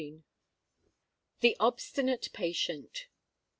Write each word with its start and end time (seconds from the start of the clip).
THE 1.41 1.55
OBSTINATE 1.59 2.29
PATIENT. 2.33 3.05